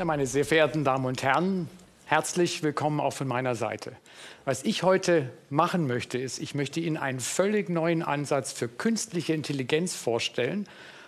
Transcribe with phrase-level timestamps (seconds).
[0.00, 1.68] Ja, meine sehr verehrten Damen und Herren,
[2.06, 3.92] herzlich willkommen auch von meiner Seite.
[4.46, 9.34] Was ich heute machen möchte, ist, ich möchte Ihnen einen völlig neuen Ansatz für künstliche
[9.34, 10.66] Intelligenz vorstellen,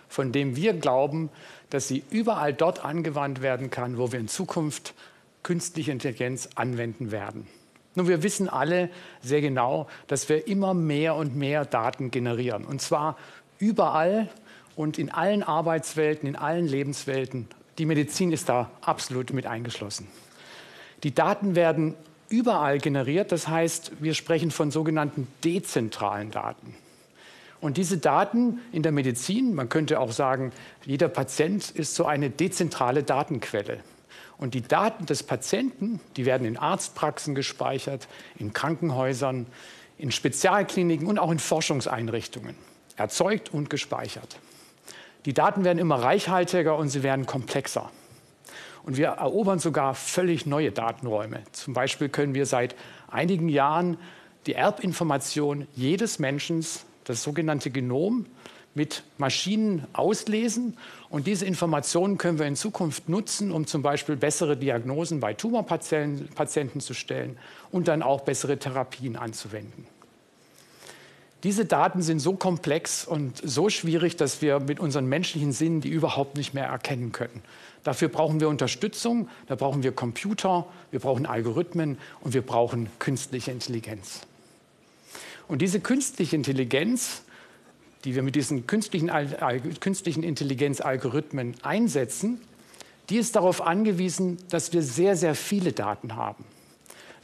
[0.09, 1.31] von dem wir glauben,
[1.71, 4.93] dass sie überall dort angewandt werden kann, wo wir in Zukunft
[5.41, 7.47] künstliche Intelligenz anwenden werden.
[7.95, 8.91] Nun, wir wissen alle
[9.23, 12.63] sehr genau, dass wir immer mehr und mehr Daten generieren.
[12.63, 13.17] Und zwar
[13.57, 14.29] überall
[14.75, 17.47] und in allen Arbeitswelten, in allen Lebenswelten.
[17.77, 20.07] Die Medizin ist da absolut mit eingeschlossen.
[21.03, 21.95] Die Daten werden
[22.29, 23.31] überall generiert.
[23.31, 26.75] Das heißt, wir sprechen von sogenannten dezentralen Daten.
[27.61, 30.51] Und diese Daten in der Medizin, man könnte auch sagen,
[30.85, 33.79] jeder Patient ist so eine dezentrale Datenquelle.
[34.37, 39.45] Und die Daten des Patienten, die werden in Arztpraxen gespeichert, in Krankenhäusern,
[39.97, 42.55] in Spezialkliniken und auch in Forschungseinrichtungen,
[42.97, 44.37] erzeugt und gespeichert.
[45.25, 47.89] Die Daten werden immer reichhaltiger und sie werden komplexer.
[48.83, 51.41] Und wir erobern sogar völlig neue Datenräume.
[51.53, 52.75] Zum Beispiel können wir seit
[53.09, 53.97] einigen Jahren
[54.45, 56.65] die Erbinformation jedes Menschen
[57.05, 58.25] das sogenannte Genom,
[58.75, 60.77] mit Maschinen auslesen.
[61.09, 66.79] Und diese Informationen können wir in Zukunft nutzen, um zum Beispiel bessere Diagnosen bei Tumorpatienten
[66.79, 67.37] zu stellen
[67.71, 69.85] und dann auch bessere Therapien anzuwenden.
[71.43, 75.89] Diese Daten sind so komplex und so schwierig, dass wir mit unseren menschlichen Sinnen die
[75.89, 77.41] überhaupt nicht mehr erkennen können.
[77.83, 83.51] Dafür brauchen wir Unterstützung, da brauchen wir Computer, wir brauchen Algorithmen und wir brauchen künstliche
[83.51, 84.21] Intelligenz.
[85.49, 87.23] Und diese künstliche Intelligenz,
[88.05, 89.11] die wir mit diesen künstlichen,
[89.81, 92.39] künstlichen Intelligenzalgorithmen einsetzen,
[93.09, 96.45] die ist darauf angewiesen, dass wir sehr, sehr viele Daten haben.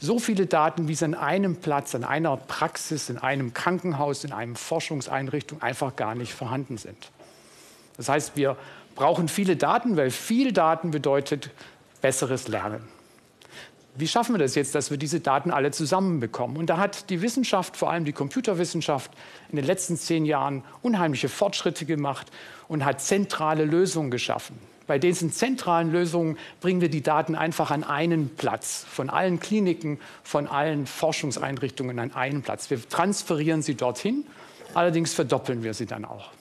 [0.00, 4.32] So viele Daten, wie es an einem Platz, an einer Praxis, in einem Krankenhaus, in
[4.32, 7.10] einer Forschungseinrichtung einfach gar nicht vorhanden sind.
[7.96, 8.56] Das heißt, wir
[8.96, 11.50] brauchen viele Daten, weil viel Daten bedeutet
[12.00, 12.88] besseres Lernen
[14.00, 16.56] wie schaffen wir das jetzt, dass wir diese Daten alle zusammenbekommen?
[16.56, 19.10] Und da hat die Wissenschaft, vor allem die Computerwissenschaft,
[19.50, 22.28] in den letzten zehn Jahren unheimliche Fortschritte gemacht
[22.68, 24.58] und hat zentrale Lösungen geschaffen.
[24.90, 30.00] Bei diesen zentralen Lösungen bringen wir die Daten einfach an einen Platz, von allen Kliniken,
[30.24, 32.70] von allen Forschungseinrichtungen an einen Platz.
[32.70, 34.26] Wir transferieren sie dorthin,
[34.74, 36.32] allerdings verdoppeln wir sie dann auch.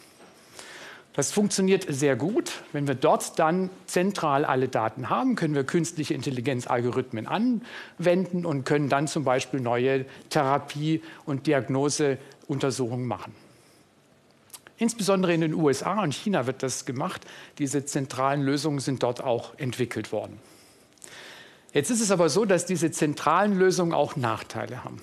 [1.14, 2.64] Das funktioniert sehr gut.
[2.74, 8.90] Wenn wir dort dann zentral alle Daten haben, können wir künstliche Intelligenzalgorithmen anwenden und können
[8.90, 13.32] dann zum Beispiel neue Therapie- und Diagnoseuntersuchungen machen.
[14.80, 17.26] Insbesondere in den USA und China wird das gemacht.
[17.60, 20.40] Diese zentralen Lösungen sind dort auch entwickelt worden.
[21.74, 25.02] Jetzt ist es aber so, dass diese zentralen Lösungen auch Nachteile haben.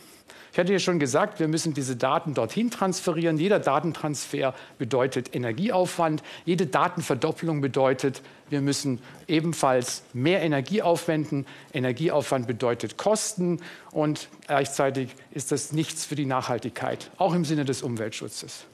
[0.51, 3.37] Ich hatte ja schon gesagt, wir müssen diese Daten dorthin transferieren.
[3.37, 6.23] Jeder Datentransfer bedeutet Energieaufwand.
[6.47, 11.45] Jede Datenverdoppelung bedeutet, wir müssen ebenfalls mehr Energie aufwenden.
[11.75, 13.61] Energieaufwand bedeutet Kosten
[13.93, 18.65] und gleichzeitig ist das nichts für die Nachhaltigkeit, auch im Sinne des Umweltschutzes.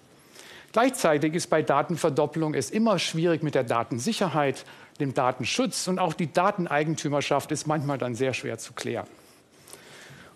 [0.73, 4.65] Gleichzeitig ist bei Datenverdoppelung es immer schwierig mit der Datensicherheit,
[5.01, 9.07] dem Datenschutz und auch die Dateneigentümerschaft ist manchmal dann sehr schwer zu klären.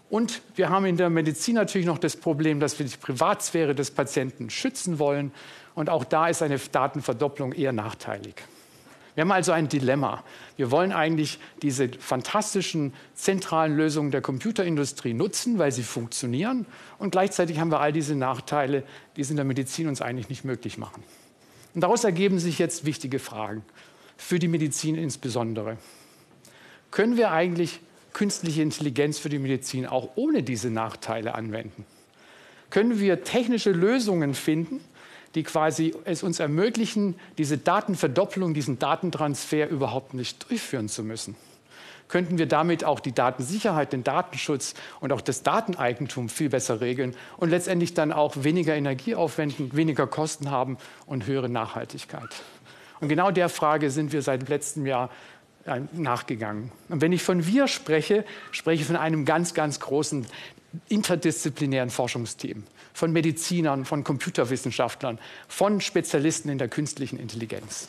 [0.09, 3.91] Und wir haben in der Medizin natürlich noch das Problem, dass wir die Privatsphäre des
[3.91, 5.33] Patienten schützen wollen.
[5.75, 8.37] Und auch da ist eine Datenverdopplung eher nachteilig.
[9.16, 10.22] Wir haben also ein Dilemma.
[10.59, 16.66] Wir wollen eigentlich diese fantastischen zentralen Lösungen der Computerindustrie nutzen, weil sie funktionieren.
[16.99, 18.82] Und gleichzeitig haben wir all diese Nachteile,
[19.16, 21.03] die es in der Medizin uns eigentlich nicht möglich machen.
[21.75, 23.65] Und daraus ergeben sich jetzt wichtige Fragen,
[24.19, 25.78] für die Medizin insbesondere.
[26.91, 27.81] Können wir eigentlich
[28.12, 31.87] künstliche Intelligenz für die Medizin auch ohne diese Nachteile anwenden?
[32.69, 34.81] Können wir technische Lösungen finden,
[35.37, 41.37] die quasi es uns ermöglichen, diese Datenverdoppelung, diesen Datentransfer überhaupt nicht durchführen zu müssen?
[42.09, 47.15] Könnten wir damit auch die Datensicherheit, den Datenschutz und auch das Dateneigentum viel besser regeln
[47.37, 52.31] und letztendlich dann auch weniger Energie aufwenden, weniger Kosten haben und höhere Nachhaltigkeit?
[53.01, 55.10] Und genau der Frage sind wir seit letztem Jahr
[55.66, 56.71] äh, nachgegangen.
[56.89, 60.27] Und wenn ich von wir spreche, spreche ich von einem ganz, ganz großen
[60.89, 65.19] interdisziplinären Forschungsteam, von Medizinern, von Computerwissenschaftlern,
[65.49, 67.89] von Spezialisten in der künstlichen Intelligenz.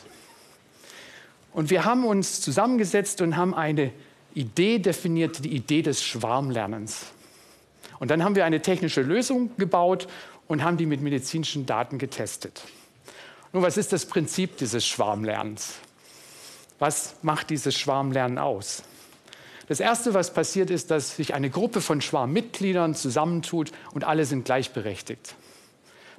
[1.52, 3.92] Und wir haben uns zusammengesetzt und haben eine
[4.34, 7.06] Idee definiert, die Idee des Schwarmlernens.
[7.98, 10.06] Und dann haben wir eine technische Lösung gebaut
[10.46, 12.62] und haben die mit medizinischen Daten getestet.
[13.52, 15.74] Nun, was ist das Prinzip dieses Schwarmlernens?
[16.78, 18.82] Was macht dieses Schwarmlernen aus?
[19.68, 24.46] Das Erste, was passiert, ist, dass sich eine Gruppe von Schwarmmitgliedern zusammentut und alle sind
[24.46, 25.34] gleichberechtigt.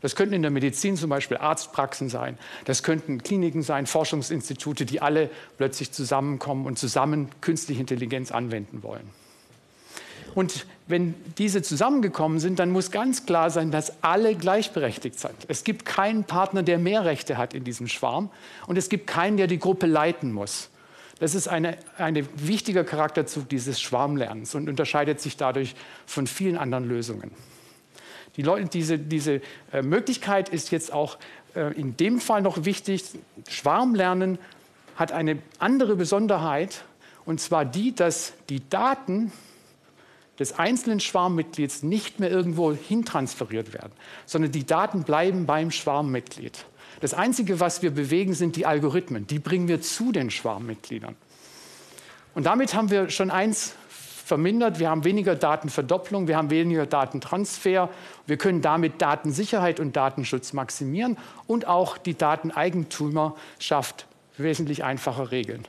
[0.01, 5.01] Das könnten in der Medizin zum Beispiel Arztpraxen sein, das könnten Kliniken sein, Forschungsinstitute, die
[5.01, 9.10] alle plötzlich zusammenkommen und zusammen künstliche Intelligenz anwenden wollen.
[10.36, 15.34] Und wenn diese zusammengekommen sind, dann muss ganz klar sein, dass alle gleichberechtigt sind.
[15.48, 18.30] Es gibt keinen Partner, der mehr Rechte hat in diesem Schwarm
[18.68, 20.69] und es gibt keinen, der die Gruppe leiten muss.
[21.19, 25.75] Das ist ein eine wichtiger Charakterzug dieses Schwarmlernens und unterscheidet sich dadurch
[26.06, 27.31] von vielen anderen Lösungen.
[28.36, 29.42] Die Leute, diese, diese
[29.74, 31.18] äh, Möglichkeit ist jetzt auch
[31.56, 33.04] äh, in dem Fall noch wichtig.
[33.50, 34.39] Schwarmlernen
[34.95, 36.83] hat eine andere Besonderheit,
[37.25, 39.31] und zwar die, dass die Daten
[40.39, 43.92] des einzelnen Schwarmmitglieds nicht mehr irgendwo hintransferiert werden,
[44.25, 46.65] sondern die Daten bleiben beim Schwarmmitglied.
[47.00, 49.28] Das Einzige, was wir bewegen, sind die Algorithmen.
[49.28, 51.16] Die bringen wir zu den Schwarmmitgliedern.
[52.36, 54.80] Und damit haben wir schon eins vermindert.
[54.80, 57.90] Wir haben weniger Datenverdopplung, wir haben weniger Datentransfer.
[58.28, 61.18] Wir können damit Datensicherheit und Datenschutz maximieren
[61.48, 64.06] und auch die Dateneigentümerschaft
[64.38, 65.68] wesentlich einfacher regeln.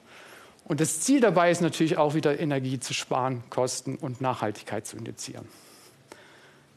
[0.64, 4.96] Und das Ziel dabei ist natürlich auch wieder Energie zu sparen, Kosten und Nachhaltigkeit zu
[4.96, 5.48] indizieren.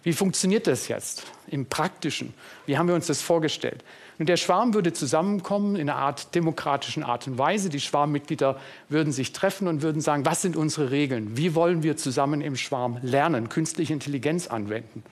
[0.04, 2.34] Wie funktioniert das jetzt im Praktischen?
[2.66, 3.84] Wie haben wir uns das vorgestellt?
[4.19, 7.69] Und der Schwarm würde zusammenkommen in einer Art demokratischen Art und Weise.
[7.69, 11.36] Die Schwarmmitglieder würden sich treffen und würden sagen, was sind unsere Regeln?
[11.36, 15.04] Wie wollen wir zusammen im Schwarm lernen, künstliche Intelligenz anwenden?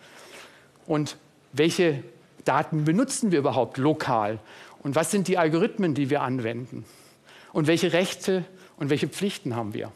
[0.85, 1.17] Und
[1.53, 2.03] welche
[2.45, 4.39] Daten benutzen wir überhaupt lokal?
[4.83, 6.85] Und was sind die Algorithmen, die wir anwenden?
[7.53, 8.45] Und welche Rechte
[8.77, 9.91] und welche Pflichten haben wir?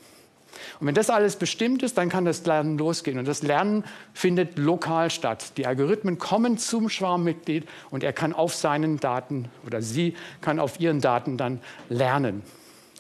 [0.80, 3.20] Und wenn das alles bestimmt ist, dann kann das Lernen losgehen.
[3.20, 5.58] Und das Lernen findet lokal statt.
[5.58, 10.80] Die Algorithmen kommen zum Schwarmmitglied und er kann auf seinen Daten oder sie kann auf
[10.80, 11.60] ihren Daten dann
[11.90, 12.44] lernen.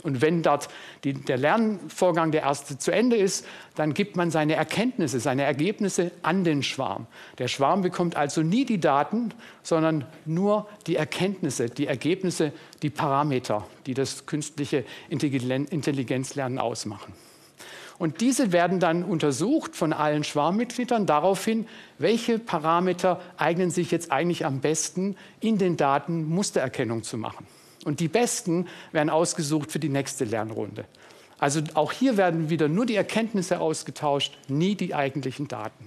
[0.05, 0.69] Und wenn dort
[1.03, 3.43] die, der Lernvorgang der erste zu Ende ist,
[3.73, 7.07] dann gibt man seine Erkenntnisse, seine Ergebnisse an den Schwarm.
[7.39, 12.51] Der Schwarm bekommt also nie die Daten, sondern nur die Erkenntnisse, die Ergebnisse,
[12.83, 17.13] die Parameter, die das künstliche Intelligenzlernen ausmachen.
[17.97, 21.65] Und diese werden dann untersucht von allen Schwarmmitgliedern daraufhin,
[21.97, 27.47] welche Parameter eignen sich jetzt eigentlich am besten in den Daten Mustererkennung zu machen.
[27.85, 30.85] Und die besten werden ausgesucht für die nächste Lernrunde.
[31.37, 35.85] Also auch hier werden wieder nur die Erkenntnisse ausgetauscht, nie die eigentlichen Daten.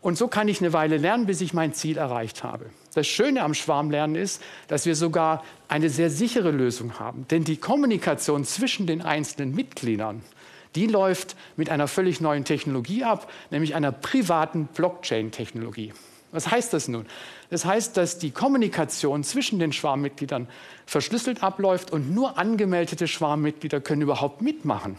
[0.00, 2.66] Und so kann ich eine Weile lernen, bis ich mein Ziel erreicht habe.
[2.94, 7.26] Das Schöne am Schwarmlernen ist, dass wir sogar eine sehr sichere Lösung haben.
[7.28, 10.22] Denn die Kommunikation zwischen den einzelnen Mitgliedern
[10.76, 15.92] die läuft mit einer völlig neuen Technologie ab, nämlich einer privaten Blockchain-Technologie.
[16.32, 17.06] Was heißt das nun?
[17.50, 20.48] Das heißt, dass die Kommunikation zwischen den Schwarmmitgliedern
[20.84, 24.96] verschlüsselt abläuft und nur angemeldete Schwarmmitglieder können überhaupt mitmachen.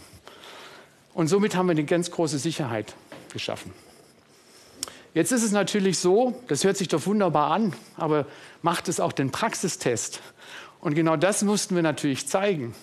[1.14, 2.96] Und somit haben wir eine ganz große Sicherheit
[3.32, 3.72] geschaffen.
[5.14, 8.26] Jetzt ist es natürlich so, das hört sich doch wunderbar an, aber
[8.62, 10.22] macht es auch den Praxistest.
[10.80, 12.76] Und genau das mussten wir natürlich zeigen.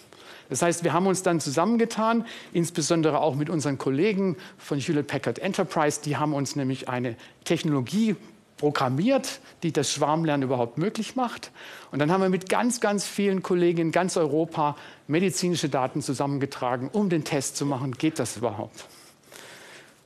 [0.55, 5.41] Das heißt, wir haben uns dann zusammengetan, insbesondere auch mit unseren Kollegen von Hewlett Packard
[5.41, 6.01] Enterprise.
[6.05, 8.15] Die haben uns nämlich eine Technologie
[8.56, 11.51] programmiert, die das Schwarmlernen überhaupt möglich macht.
[11.91, 14.77] Und dann haben wir mit ganz, ganz vielen Kollegen in ganz Europa
[15.09, 18.87] medizinische Daten zusammengetragen, um den Test zu machen, geht das überhaupt?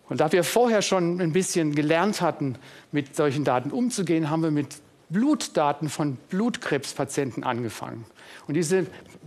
[0.09, 2.56] Und da wir vorher schon ein bisschen gelernt hatten,
[2.91, 4.77] mit solchen Daten umzugehen, haben wir mit
[5.11, 8.05] Blutdaten von Blutkrebspatienten angefangen.
[8.47, 8.87] Und diese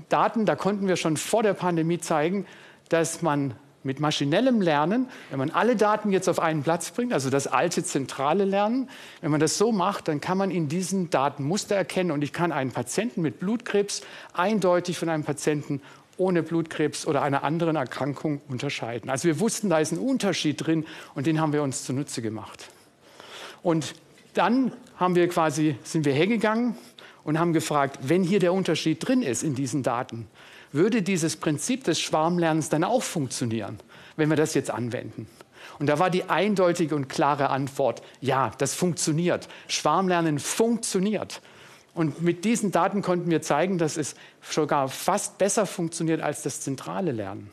[0.10, 2.46] Daten, da konnten wir schon vor der Pandemie zeigen,
[2.90, 7.30] dass man mit maschinellem Lernen, wenn man alle Daten jetzt auf einen Platz bringt, also
[7.30, 8.90] das alte zentrale Lernen,
[9.22, 12.32] wenn man das so macht, dann kann man in diesen Daten Muster erkennen und ich
[12.32, 14.02] kann einen Patienten mit Blutkrebs
[14.34, 15.82] eindeutig von einem Patienten
[16.18, 19.10] ohne Blutkrebs oder einer anderen Erkrankung unterscheiden.
[19.10, 20.86] Also wir wussten, da ist ein Unterschied drin
[21.16, 22.70] und den haben wir uns zunutze gemacht.
[23.64, 23.96] Und
[24.34, 26.76] dann haben wir quasi, sind wir hergegangen
[27.24, 30.28] und haben gefragt, wenn hier der Unterschied drin ist in diesen Daten,
[30.72, 33.80] würde dieses Prinzip des Schwarmlernens dann auch funktionieren,
[34.16, 35.28] wenn wir das jetzt anwenden?
[35.80, 39.48] Und da war die eindeutige und klare Antwort, ja, das funktioniert.
[39.68, 41.42] Schwarmlernen funktioniert.
[41.94, 46.62] Und mit diesen Daten konnten wir zeigen, dass es sogar fast besser funktioniert als das
[46.62, 47.50] zentrale Lernen.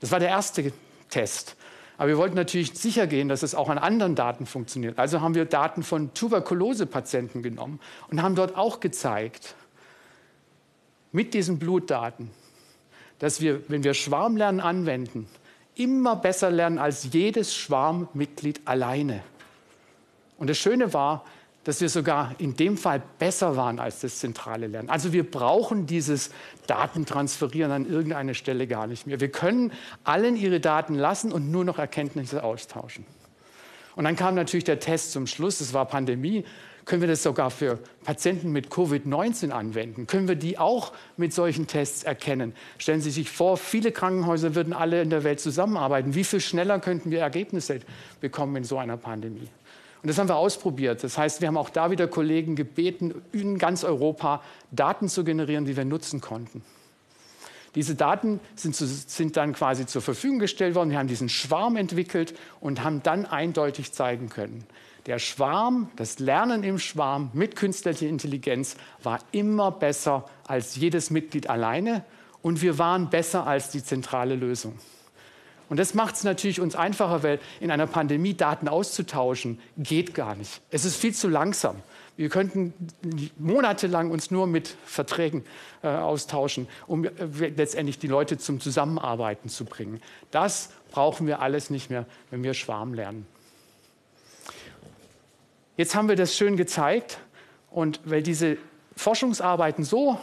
[0.00, 0.72] Das war der erste
[1.08, 1.56] Test.
[1.98, 4.98] Aber wir wollten natürlich sicher gehen, dass es auch an anderen Daten funktioniert.
[4.98, 9.54] Also haben wir Daten von Tuberkulose-Patienten genommen und haben dort auch gezeigt,
[11.12, 12.30] mit diesen Blutdaten,
[13.18, 15.26] dass wir, wenn wir Schwarmlernen anwenden,
[15.74, 19.22] immer besser lernen als jedes Schwarmmitglied alleine.
[20.36, 21.24] Und das Schöne war,
[21.66, 24.88] dass wir sogar in dem Fall besser waren als das zentrale Lernen.
[24.88, 26.30] Also wir brauchen dieses
[26.68, 29.18] Datentransferieren an irgendeiner Stelle gar nicht mehr.
[29.18, 29.72] Wir können
[30.04, 33.04] allen ihre Daten lassen und nur noch Erkenntnisse austauschen.
[33.96, 36.44] Und dann kam natürlich der Test zum Schluss, es war Pandemie.
[36.84, 40.06] Können wir das sogar für Patienten mit Covid-19 anwenden?
[40.06, 42.54] Können wir die auch mit solchen Tests erkennen?
[42.78, 46.14] Stellen Sie sich vor, viele Krankenhäuser würden alle in der Welt zusammenarbeiten.
[46.14, 47.80] Wie viel schneller könnten wir Ergebnisse
[48.20, 49.48] bekommen in so einer Pandemie?
[50.06, 51.02] Und das haben wir ausprobiert.
[51.02, 55.64] Das heißt, wir haben auch da wieder Kollegen gebeten, in ganz Europa Daten zu generieren,
[55.64, 56.62] die wir nutzen konnten.
[57.74, 60.90] Diese Daten sind, zu, sind, dann quasi zur Verfügung gestellt worden.
[60.90, 64.64] Wir haben diesen Schwarm entwickelt und haben dann eindeutig zeigen können,
[65.06, 71.50] der Schwarm, das Lernen im Schwarm mit künstlicher Intelligenz war immer besser als jedes Mitglied
[71.50, 72.04] alleine
[72.42, 74.78] und wir waren besser als die zentrale Lösung.
[75.68, 80.36] Und das macht es natürlich uns einfacher, weil in einer Pandemie Daten auszutauschen geht gar
[80.36, 80.60] nicht.
[80.70, 81.76] Es ist viel zu langsam.
[82.16, 82.72] Wir könnten
[83.36, 85.44] monatelang uns nur mit Verträgen
[85.82, 87.10] äh, austauschen, um äh,
[87.56, 90.00] letztendlich die Leute zum Zusammenarbeiten zu bringen.
[90.30, 93.26] Das brauchen wir alles nicht mehr, wenn wir Schwarm lernen.
[95.76, 97.18] Jetzt haben wir das schön gezeigt
[97.70, 98.56] und weil diese
[98.96, 100.18] Forschungsarbeiten so,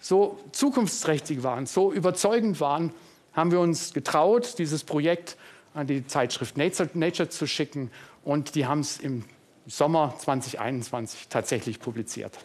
[0.00, 2.94] so zukunftsträchtig waren, so überzeugend waren,
[3.32, 5.36] haben wir uns getraut, dieses Projekt
[5.74, 7.90] an die Zeitschrift Nature, Nature zu schicken
[8.24, 9.24] und die haben es im
[9.66, 12.38] Sommer 2021 tatsächlich publiziert.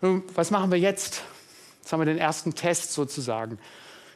[0.00, 1.22] Nun, was machen wir jetzt?
[1.80, 3.58] Jetzt haben wir den ersten Test sozusagen.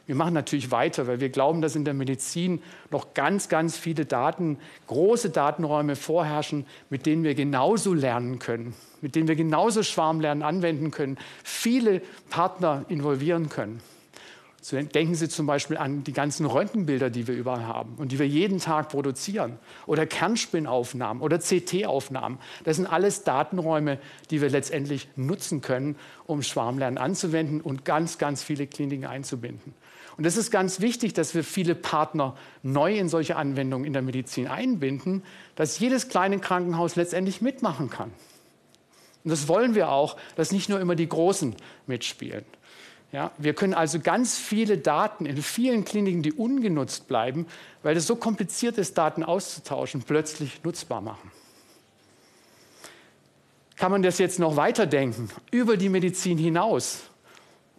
[0.07, 4.05] Wir machen natürlich weiter, weil wir glauben, dass in der Medizin noch ganz, ganz viele
[4.05, 10.43] Daten, große Datenräume vorherrschen, mit denen wir genauso lernen können, mit denen wir genauso Schwarmlernen
[10.43, 13.81] anwenden können, viele Partner involvieren können.
[14.71, 18.27] Denken Sie zum Beispiel an die ganzen Röntgenbilder, die wir überall haben und die wir
[18.27, 19.59] jeden Tag produzieren.
[19.85, 22.37] Oder Kernspinnaufnahmen oder CT-Aufnahmen.
[22.65, 23.97] Das sind alles Datenräume,
[24.29, 25.95] die wir letztendlich nutzen können,
[26.25, 29.73] um Schwarmlernen anzuwenden und ganz, ganz viele Kliniken einzubinden.
[30.17, 34.01] Und es ist ganz wichtig, dass wir viele Partner neu in solche Anwendungen in der
[34.01, 35.23] Medizin einbinden,
[35.55, 38.11] dass jedes kleine Krankenhaus letztendlich mitmachen kann.
[39.23, 41.55] Und das wollen wir auch, dass nicht nur immer die Großen
[41.85, 42.45] mitspielen.
[43.11, 47.47] Ja, wir können also ganz viele Daten in vielen Kliniken, die ungenutzt bleiben,
[47.81, 51.31] weil es so kompliziert ist, Daten auszutauschen, plötzlich nutzbar machen.
[53.77, 57.03] Kann man das jetzt noch weiterdenken, über die Medizin hinaus?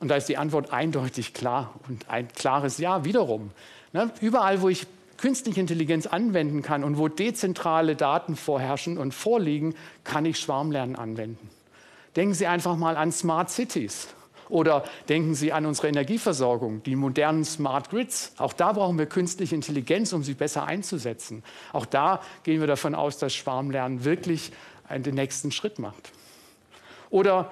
[0.00, 3.50] Und da ist die Antwort eindeutig klar und ein klares Ja wiederum.
[3.92, 4.10] Ne?
[4.20, 10.24] Überall, wo ich künstliche Intelligenz anwenden kann und wo dezentrale Daten vorherrschen und vorliegen, kann
[10.24, 11.50] ich Schwarmlernen anwenden.
[12.16, 14.08] Denken Sie einfach mal an Smart Cities.
[14.48, 18.32] Oder denken Sie an unsere Energieversorgung, die modernen Smart Grids.
[18.38, 21.42] Auch da brauchen wir künstliche Intelligenz, um sie besser einzusetzen.
[21.72, 24.52] Auch da gehen wir davon aus, dass Schwarmlernen wirklich
[24.90, 26.12] den nächsten Schritt macht.
[27.10, 27.50] Oder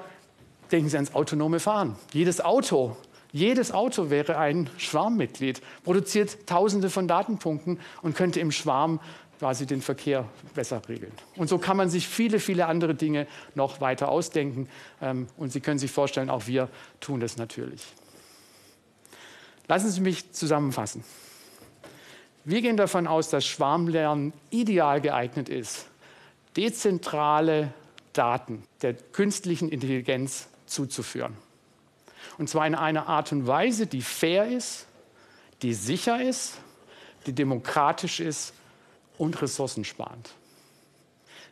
[0.73, 1.97] denken Sie ans autonome Fahren.
[2.13, 2.97] Jedes Auto
[3.37, 8.99] jedes Auto wäre ein Schwarmmitglied, produziert Tausende von Datenpunkten und könnte im Schwarm
[9.39, 11.13] quasi den Verkehr besser regeln.
[11.37, 14.69] Und so kann man sich viele, viele andere Dinge noch weiter ausdenken.
[15.01, 16.69] Ähm, und Sie können sich vorstellen, auch wir
[17.01, 17.83] tun das natürlich.
[19.69, 21.05] Lassen Sie mich zusammenfassen.
[22.45, 25.89] Wir gehen davon aus, dass Schwarmlernen ideal geeignet ist,
[26.57, 27.75] dezentrale
[28.13, 31.37] Daten der künstlichen Intelligenz zuzuführen.
[32.39, 34.87] Und zwar in einer Art und Weise, die fair ist,
[35.63, 36.59] die sicher ist,
[37.27, 38.55] die demokratisch ist
[39.19, 40.31] und ressourcensparend.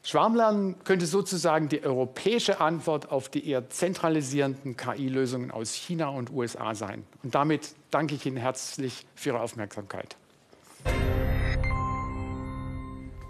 [0.02, 6.74] Schwarmlernen könnte sozusagen die europäische Antwort auf die eher zentralisierenden KI-Lösungen aus China und USA
[6.74, 7.04] sein.
[7.22, 10.16] Und damit danke ich Ihnen herzlich für Ihre Aufmerksamkeit.